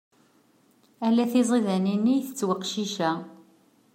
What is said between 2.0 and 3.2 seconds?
i itett weqcic-a.